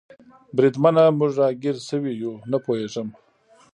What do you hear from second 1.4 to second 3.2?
ګیر شوي یو؟ نه پوهېږم.